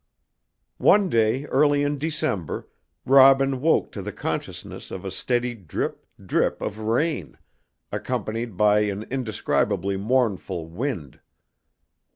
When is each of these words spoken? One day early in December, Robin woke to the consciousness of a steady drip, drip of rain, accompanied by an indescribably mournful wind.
One 0.81 1.09
day 1.09 1.45
early 1.45 1.83
in 1.83 1.99
December, 1.99 2.67
Robin 3.05 3.61
woke 3.61 3.91
to 3.91 4.01
the 4.01 4.11
consciousness 4.11 4.89
of 4.89 5.05
a 5.05 5.11
steady 5.11 5.53
drip, 5.53 6.07
drip 6.25 6.59
of 6.59 6.79
rain, 6.79 7.37
accompanied 7.91 8.57
by 8.57 8.79
an 8.79 9.03
indescribably 9.11 9.97
mournful 9.97 10.65
wind. 10.69 11.19